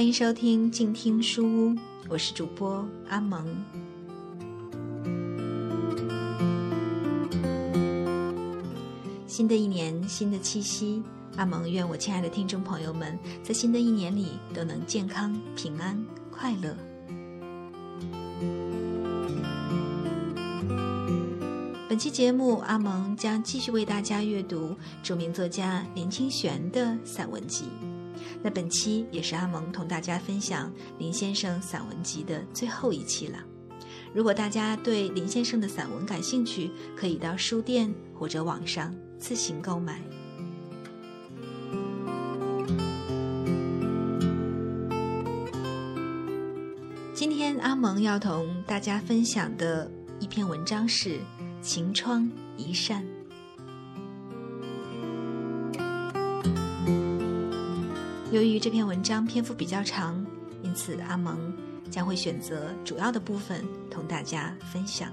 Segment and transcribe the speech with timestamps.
[0.00, 1.76] 欢迎收听静听书屋，
[2.08, 3.46] 我是主播阿蒙。
[9.26, 11.02] 新的一年，新的气息，
[11.36, 16.74] 阿蒙愿我亲爱的听众朋友们，在新的一年里都能健康、平安、快乐。
[21.90, 27.64] 本期节目，阿蒙将继续为大家阅读著名作家林清玄的散文集。
[28.42, 33.38] 那本期也是阿蒙同大家分享林先生散文集的最后一期了。
[34.14, 40.00] 如果大家对林先生的散文感兴趣，可以到书店或者网上自行购买。
[47.14, 51.20] 今天阿蒙要同大家分享的一篇文章是。
[51.62, 52.26] 晴窗
[52.56, 53.04] 一扇。
[58.30, 60.24] 由于这篇文章篇幅比较长，
[60.62, 61.52] 因此阿蒙
[61.90, 65.10] 将会选择主要的部分同大家分享。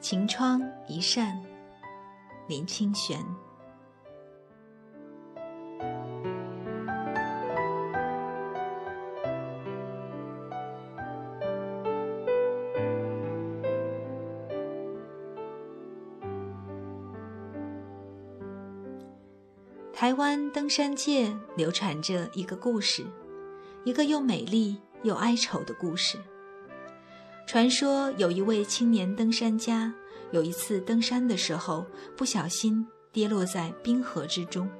[0.00, 1.42] 晴窗一扇，
[2.46, 3.18] 林清玄。
[20.54, 23.04] 登山界流传着一个故事，
[23.82, 26.16] 一个又美丽又哀愁的故事。
[27.44, 29.92] 传说有一位青年登山家，
[30.30, 31.84] 有一次登山的时候，
[32.16, 34.70] 不小心跌落在冰河之中。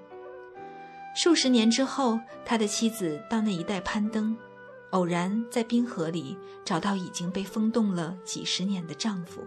[1.17, 4.37] 数十年之后，他的妻子到那一带攀登，
[4.91, 9.43] 偶然在冰河里找到已经被封冻了几十年的丈夫。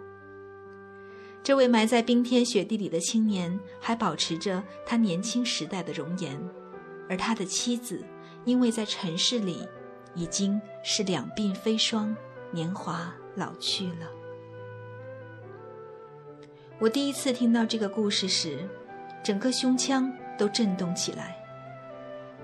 [1.47, 6.37] 这位埋在冰天雪地里的青年还保持着他年轻时代的容颜，
[7.07, 8.03] 而他的妻子
[8.43, 9.65] 因为在尘世里
[10.13, 12.13] 已经是两鬓飞霜，
[12.51, 14.11] 年华老去了。
[16.79, 18.67] 我第一次听到这个故事时，
[19.23, 21.41] 整个胸腔都震动起来。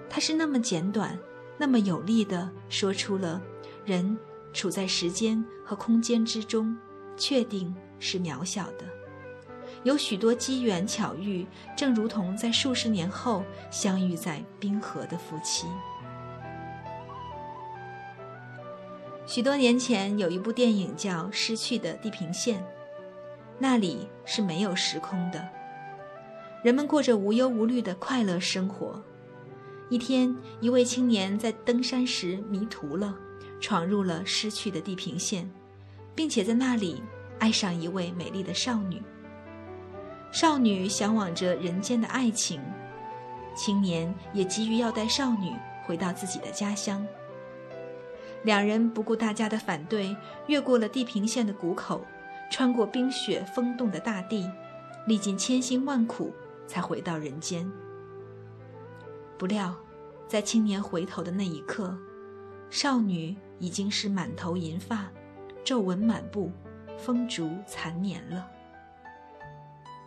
[0.09, 1.19] 他是那么简短，
[1.57, 3.41] 那么有力地说出了
[3.83, 4.17] 人
[4.53, 6.73] 处在时间和空间之中，
[7.17, 7.73] 确定。
[8.05, 8.83] 是渺小的，
[9.83, 15.65] 有许多机缘巧遇，正如同在数十年后相遇在冰河的夫妻。
[19.25, 22.59] 许多年前有一部电影叫《失去的地平线》，
[23.57, 25.47] 那里是没有时空的，
[26.61, 29.01] 人们过着无忧无虑的快乐生活。
[29.89, 33.15] 一天，一位青年在登山时迷途了，
[33.61, 35.49] 闯入了失去的地平线，
[36.15, 37.01] 并且在那里。
[37.39, 39.01] 爱上一位美丽的少女，
[40.31, 42.61] 少女向往着人间的爱情，
[43.53, 45.51] 青年也急于要带少女
[45.83, 47.05] 回到自己的家乡。
[48.43, 50.15] 两人不顾大家的反对，
[50.47, 52.05] 越过了地平线的谷口，
[52.49, 54.49] 穿过冰雪封冻的大地，
[55.05, 56.33] 历尽千辛万苦，
[56.65, 57.69] 才回到人间。
[59.37, 59.75] 不料，
[60.29, 61.97] 在青年回头的那一刻，
[62.69, 65.11] 少女已经是满头银发，
[65.63, 66.51] 皱纹满布。
[66.95, 68.47] 风烛残年了，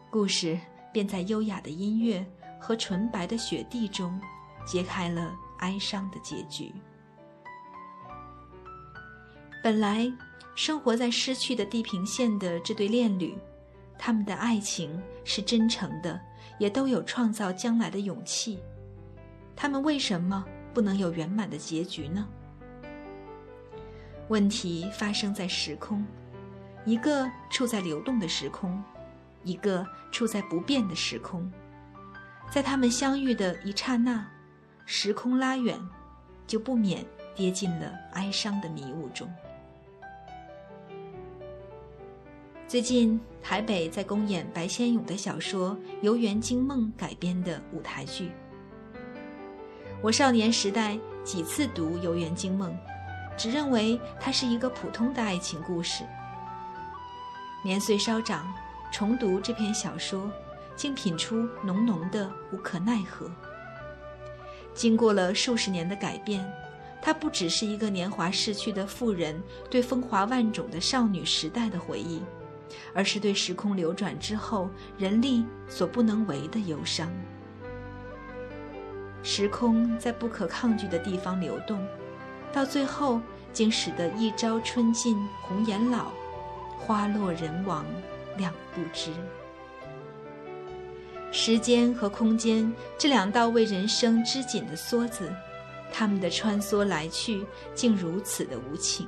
[0.09, 0.59] 故事
[0.93, 2.25] 便在优雅的音乐
[2.59, 4.19] 和纯白的雪地中，
[4.65, 6.73] 揭开了哀伤的结局。
[9.63, 10.11] 本来
[10.55, 13.37] 生活在失去的地平线的这对恋侣，
[13.99, 16.19] 他们的爱情是真诚的，
[16.59, 18.59] 也都有创造将来的勇气。
[19.55, 20.43] 他们为什么
[20.73, 22.27] 不能有圆满的结局呢？
[24.29, 26.05] 问题发生在时空。
[26.85, 28.81] 一个处在流动的时空，
[29.43, 31.51] 一个处在不变的时空，
[32.49, 34.25] 在他们相遇的一刹那，
[34.85, 35.81] 时空拉远，
[36.47, 37.05] 就不免
[37.35, 39.29] 跌进了哀伤的迷雾中。
[42.69, 45.71] 最近，台北在公演白先勇的小说
[46.03, 48.31] 《游园惊梦》改编的舞台剧。
[50.03, 52.73] 我少年时代几次读《游园惊梦》，
[53.37, 56.05] 只认为它是一个普通的爱情故事。
[57.65, 58.47] 年岁稍长，
[58.93, 60.31] 重读这篇小说，
[60.77, 63.31] 竟品出浓浓的无可奈何。
[64.73, 66.47] 经过了数十年的改变，
[67.03, 72.23] 它不只是一个年华逝去的妇人对风华万种的少女时代的回忆，
[72.95, 74.69] 而是对时空流转之后
[74.99, 77.11] 人力所不能为的忧伤。
[79.23, 81.85] 时空在不可抗拒的地方流动，
[82.57, 83.21] 到最后
[83.53, 86.11] 竟使得一朝春尽红颜老。
[86.79, 87.85] 花落人亡
[88.39, 89.11] 两不知。
[91.31, 95.31] 时间和空间这两道为人生织锦的梭子，
[95.93, 97.45] 它们的穿梭来去
[97.75, 99.07] 竟如此的无情。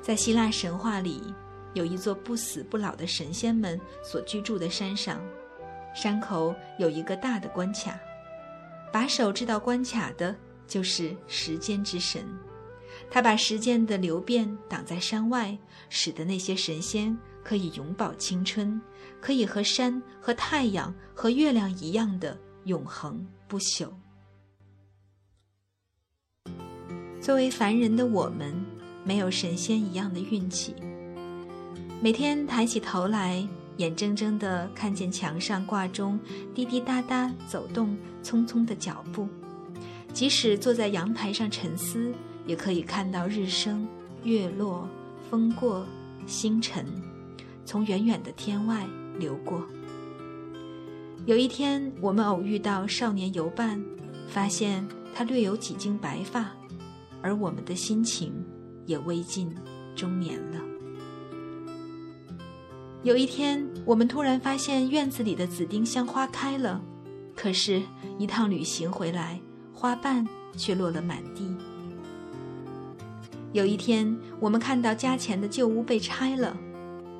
[0.00, 1.34] 在希腊神话里，
[1.74, 5.20] 有一座不死不老的神仙们所居住的山上，
[5.94, 7.98] 山口有一个大的关卡，
[8.90, 10.34] 把守这道关卡的
[10.72, 12.26] 就是时间之神。
[13.10, 15.58] 他把时间的流变挡在山外，
[15.90, 17.14] 使得那些神仙
[17.44, 18.80] 可以永葆青春，
[19.20, 23.90] 可以和山、和太阳、和月亮一样的永恒不朽。
[27.20, 28.54] 作为凡人的我们，
[29.04, 30.74] 没有神仙一样的运气。
[32.00, 33.46] 每天抬起头来，
[33.76, 36.18] 眼睁睁地看见墙上挂钟
[36.54, 39.28] 滴滴答答走动，匆匆的脚步；
[40.12, 42.12] 即使坐在阳台上沉思。
[42.44, 43.86] 也可以看到日升、
[44.24, 44.88] 月落、
[45.30, 45.86] 风过、
[46.26, 46.84] 星辰，
[47.64, 48.84] 从远远的天外
[49.16, 49.64] 流过。
[51.24, 53.80] 有一天，我们偶遇到少年游伴，
[54.26, 56.50] 发现他略有几茎白发，
[57.20, 58.32] 而我们的心情
[58.86, 59.48] 也微近
[59.94, 60.60] 中年了。
[63.04, 66.82] 有一天，我们突然发现院子里的紫丁香花开了，
[67.36, 67.80] 可是，
[68.18, 69.40] 一趟旅行回来，
[69.82, 70.24] 花瓣
[70.56, 71.52] 却落了满地。
[73.52, 76.56] 有一天，我们看到家前的旧屋被拆了，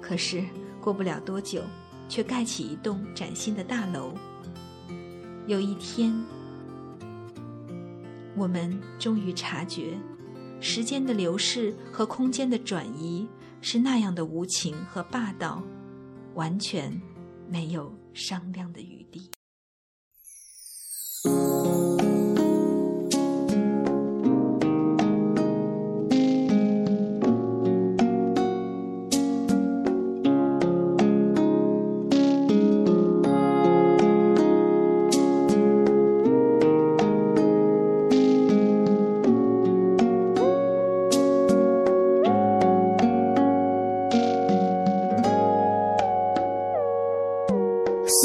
[0.00, 0.44] 可是
[0.80, 1.60] 过不了多久，
[2.08, 4.14] 却盖起一栋崭新的大楼。
[5.48, 6.14] 有一天，
[8.36, 9.98] 我们终于察觉，
[10.60, 13.26] 时间的流逝和空间的转移
[13.60, 15.60] 是那样的无情和霸道，
[16.34, 17.02] 完全
[17.50, 19.28] 没有商量的余地。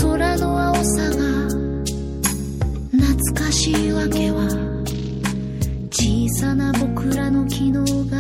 [0.01, 1.15] 空の青さが
[2.91, 4.47] 懐かしいわけは
[5.89, 8.16] 小さな僕らの昨日が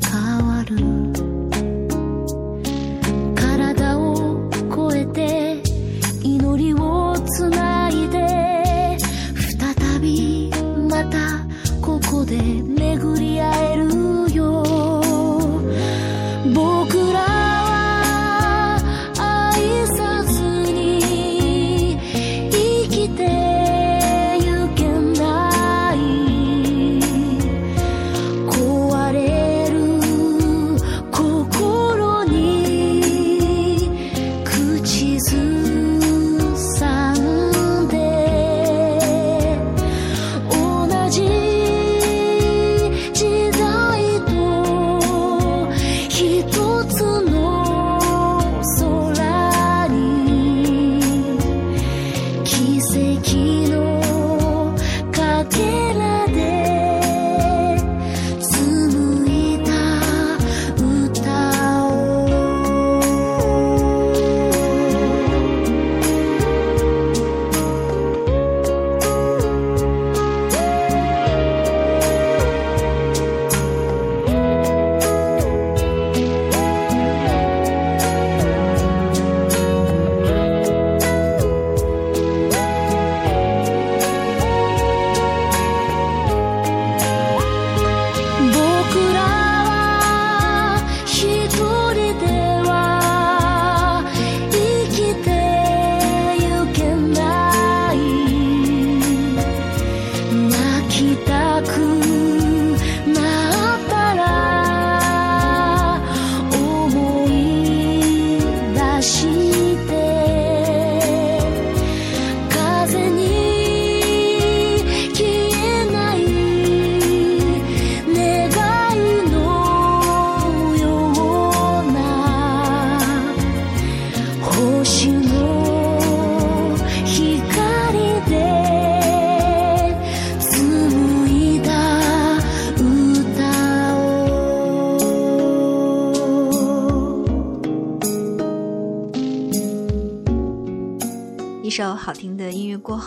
[0.00, 0.85] 変わる
[35.16, 35.55] Jesus.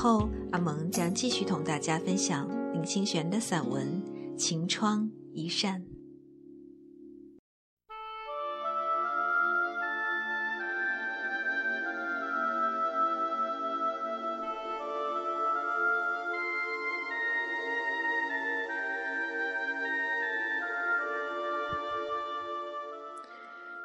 [0.01, 4.01] 后，阿蒙将继续同大家分享林清玄的散文
[4.38, 5.82] 《晴窗一扇》。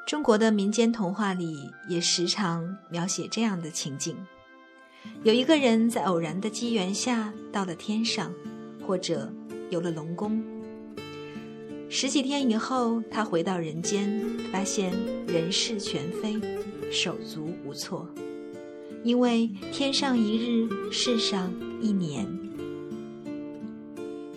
[0.06, 4.16] 中国的民间童话里也时常描写这样的情景。
[5.24, 8.30] 有一个人在偶然的机缘下到了天上，
[8.86, 9.32] 或者
[9.70, 10.44] 游了龙宫。
[11.88, 14.20] 十几天以后，他回到人间，
[14.52, 14.92] 发现
[15.26, 16.38] 人事全非，
[16.90, 18.06] 手足无措，
[19.02, 21.50] 因为天上一日，世上
[21.80, 22.26] 一年。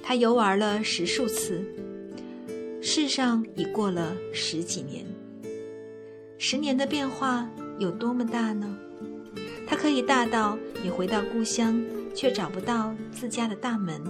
[0.01, 1.65] 他游玩了十数次，
[2.81, 5.05] 世上已过了十几年。
[6.37, 8.77] 十年的变化有多么大呢？
[9.67, 11.79] 他可以大到你回到故乡，
[12.15, 14.01] 却找不到自家的大门，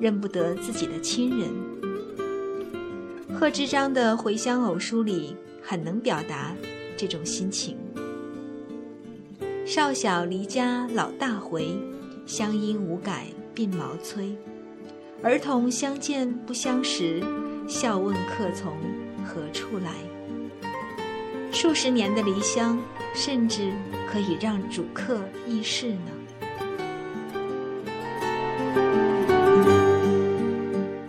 [0.00, 1.48] 认不得自己的亲人。
[3.32, 6.54] 贺知章的《回乡偶书》里很能表达
[6.96, 7.78] 这种心情：
[9.64, 11.78] 少小离家老大回，
[12.26, 14.36] 乡音无改鬓毛衰。
[15.22, 17.22] 儿童相见不相识，
[17.68, 18.72] 笑问客从
[19.24, 19.92] 何处来。
[21.52, 22.78] 数十年的离乡，
[23.14, 23.70] 甚至。
[24.10, 26.10] 可以让主客易事呢。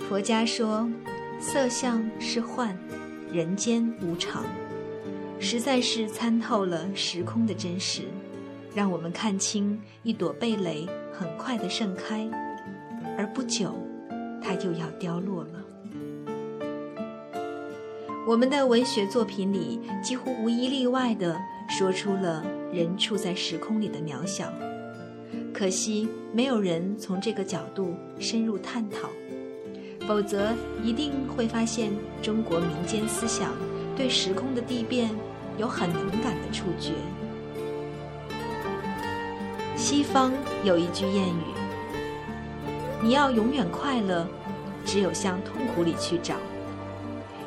[0.07, 0.87] 佛家说，
[1.39, 2.77] 色相是幻，
[3.31, 4.43] 人间无常，
[5.39, 8.03] 实在是参透了时空的真实，
[8.75, 12.29] 让我们看清一朵蓓蕾很快的盛开，
[13.17, 13.73] 而不久，
[14.43, 15.49] 它又要凋落了。
[18.27, 21.35] 我们的文学作品里，几乎无一例外的
[21.71, 22.43] 说出了。
[22.73, 24.49] 人处在时空里的渺小，
[25.53, 29.09] 可惜没有人从这个角度深入探讨，
[30.07, 33.51] 否则一定会发现中国民间思想
[33.93, 35.09] 对时空的地变
[35.57, 36.93] 有很敏感的触觉。
[39.75, 40.31] 西方
[40.63, 41.43] 有一句谚语
[43.03, 44.25] ：“你要永远快乐，
[44.85, 46.35] 只有向痛苦里去找。”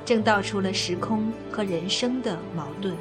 [0.04, 2.94] 正道出了时空和人生的矛盾。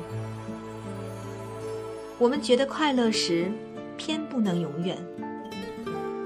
[2.24, 3.52] 我们觉得快乐时，
[3.98, 4.98] 偏不能永远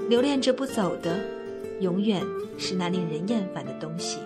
[0.08, 1.18] 留恋着不走的，
[1.80, 2.22] 永远
[2.56, 4.20] 是那令人厌烦的东西。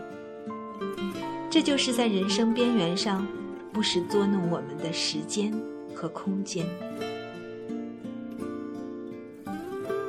[1.48, 3.26] 这就是在人生边缘上，
[3.72, 5.50] 不时捉弄我们的时间
[5.94, 6.66] 和空间。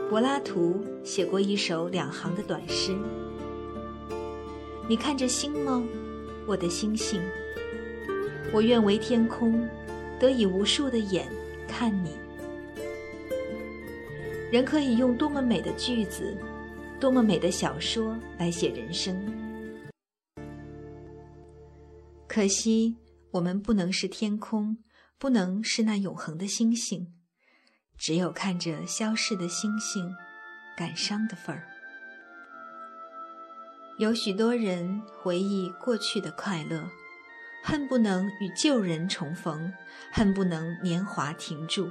[0.10, 2.93] 柏拉图写过一首两行的短诗
[4.86, 5.82] ：“你看这星吗，
[6.46, 7.22] 我的星星？
[8.51, 9.65] 我愿为天空，
[10.20, 11.25] 得以无数的眼。”
[11.75, 12.15] 看你，
[14.51, 16.38] 人可以用多么美的句子，
[17.00, 19.20] 多么美的小说来写人生。
[22.27, 22.96] 可惜
[23.32, 24.77] 我们不能是天空，
[25.18, 27.12] 不能是那永恒的星星，
[27.98, 30.13] 只有看着消逝的星星，
[30.77, 31.68] 感伤的份儿。
[33.98, 36.88] 有许多人回忆过去的快乐。
[37.65, 39.72] 恨不能与旧人重逢，
[40.12, 41.89] 恨不能年华停驻，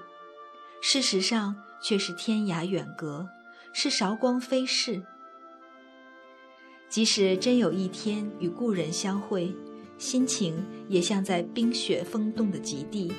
[0.83, 3.27] 事实上却是天涯远隔，
[3.73, 5.03] 是韶光飞逝。
[6.91, 9.57] 即使真有一天与故人相会，
[9.97, 13.11] 心情也像在冰雪封冻的极地，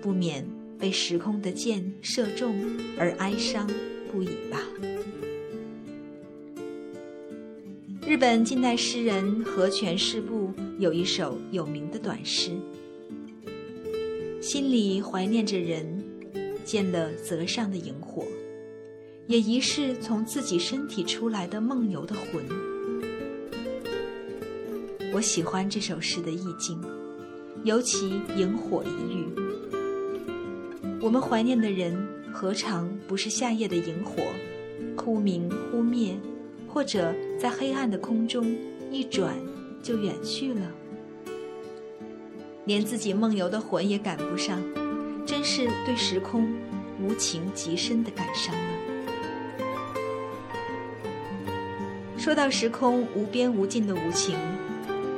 [0.00, 2.56] 不免被时空的箭射中
[2.98, 3.68] 而哀伤
[4.10, 4.58] 不已吧。
[8.10, 12.50] 日本近代诗人河泉士部有一首有名的短诗
[14.42, 16.04] ：“心里怀念着人，
[16.64, 18.24] 见了泽上的萤火，
[19.28, 22.42] 也疑是从自己身体出来的梦游的魂。”
[25.14, 26.82] 我喜欢这首诗的意境，
[27.62, 29.24] 尤其萤火一语。
[31.00, 31.96] 我们怀念的人，
[32.32, 34.20] 何尝不是夏夜的萤火，
[34.96, 36.18] 忽明忽灭？
[36.72, 38.56] 或者在黑暗的空中
[38.90, 39.34] 一转
[39.82, 40.60] 就远去了，
[42.64, 44.62] 连自己梦游的魂也赶不上，
[45.26, 46.48] 真是对时空
[47.02, 48.60] 无情极深的感伤了。
[52.16, 54.36] 说到时空无边无尽的无情，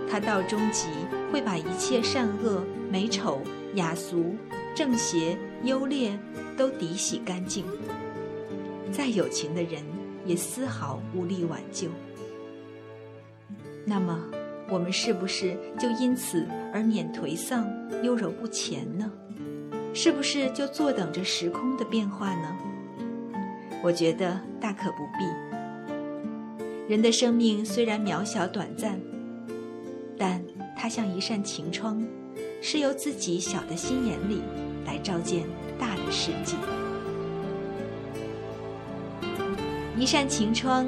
[0.09, 0.87] 它到终极
[1.31, 3.41] 会把一切善恶、美丑、
[3.75, 4.37] 雅俗、
[4.75, 6.19] 正邪、优劣
[6.57, 7.65] 都涤洗干净。
[8.93, 9.83] 再有情的人，
[10.25, 11.89] 也丝毫无力挽救。
[13.85, 14.19] 那么，
[14.69, 17.67] 我们是不是就因此而免颓丧、
[18.03, 19.11] 优柔不前呢？
[19.95, 22.57] 是不是就坐等着时空的变化呢？
[23.83, 25.25] 我觉得大可不必。
[26.89, 29.01] 人的生命虽然渺小短暂，
[30.17, 30.43] 但
[30.77, 32.03] 它像一扇晴窗，
[32.61, 34.41] 是由自己小的心眼里
[34.87, 35.45] 来照见
[35.79, 36.57] 大的世界。
[39.99, 40.87] 一扇晴窗，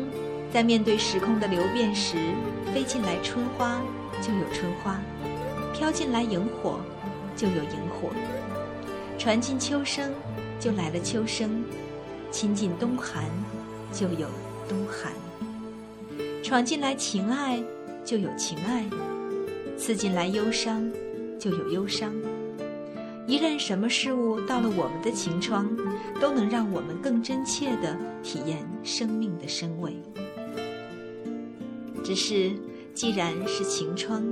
[0.53, 2.17] 在面对时空的流变时，
[2.73, 3.81] 飞进来春花
[4.21, 4.99] 就有春花，
[5.73, 6.81] 飘进来萤火
[7.37, 8.11] 就有萤火，
[9.19, 10.11] 传进秋声
[10.59, 11.63] 就来了秋声，
[12.31, 13.25] 亲近冬寒
[13.93, 14.27] 就有
[14.69, 15.13] 冬寒，
[16.43, 17.63] 闯进来情爱
[18.05, 18.85] 就有情爱，
[19.77, 20.91] 刺进来忧伤
[21.39, 22.13] 就有忧伤。
[23.27, 25.69] 一任什么事物到了我们的晴窗，
[26.21, 29.97] 都能让我们更真切地体验生命的深味。
[32.05, 32.53] 只是，
[32.93, 34.23] 既然是晴窗，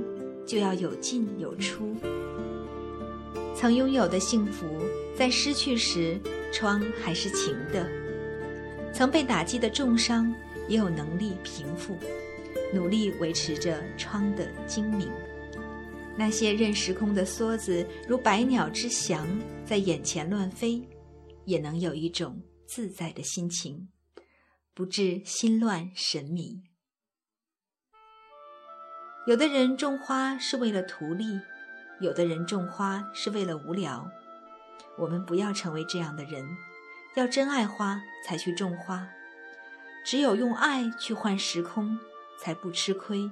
[0.45, 1.95] 就要有进有出。
[3.55, 4.65] 曾拥有的幸福，
[5.17, 6.19] 在失去时，
[6.51, 7.85] 窗还是晴的；
[8.93, 10.31] 曾被打击的重伤，
[10.67, 11.97] 也有能力平复，
[12.71, 15.07] 努力维持着窗的精明。
[16.15, 19.27] 那些任时空的梭子，如百鸟之翔，
[19.65, 20.87] 在眼前乱飞，
[21.45, 23.89] 也能有一种自在的心情，
[24.75, 26.61] 不致心乱神迷。
[29.25, 31.39] 有的人种花是为了图利，
[31.99, 34.07] 有的人种花是为了无聊。
[34.99, 36.45] 我们不要成为这样的人，
[37.15, 39.07] 要真爱花才去种花。
[40.05, 41.97] 只有用爱去换时空，
[42.37, 43.31] 才不吃亏。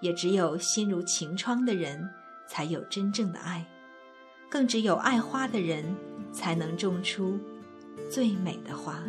[0.00, 2.08] 也只有心如晴窗的人，
[2.46, 3.64] 才有真正的爱；
[4.50, 5.84] 更只有爱花的人，
[6.32, 7.38] 才能种出
[8.10, 9.02] 最美的花。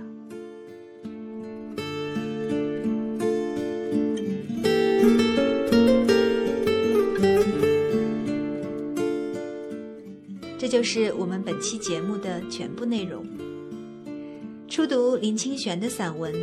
[10.58, 13.24] 这就是我们本期节目的全部内容。
[14.68, 16.34] 初读林清玄的散文。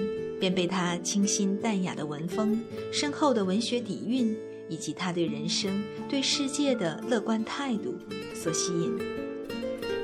[0.42, 2.61] 便被他清新淡雅的文风、
[2.92, 4.37] 深厚的文学底蕴，
[4.68, 7.94] 以及他对人生、对世界的乐观态度
[8.35, 8.92] 所吸引。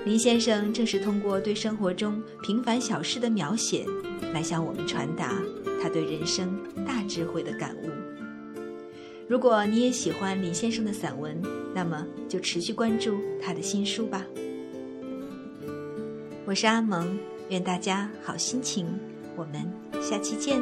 [0.04, 3.84] 林先生正是通过对生活中平凡小事的描写，
[4.32, 5.42] 来向我们传达
[5.82, 7.88] 他对人生大智慧的感悟。
[9.26, 11.36] 如果你也喜欢林先生的散文，
[11.74, 14.24] 那么就持续关注他的新书吧。
[16.44, 18.86] 我是阿蒙，愿大家好心情。
[19.38, 20.60] 我们下期见。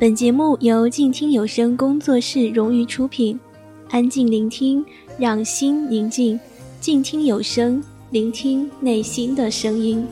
[0.00, 3.38] 本节目由静听有声工作室荣誉出品，
[3.90, 4.84] 安静聆听。
[5.22, 6.36] 让心宁静，
[6.80, 7.80] 静听有声，
[8.10, 10.04] 聆听内心的声音。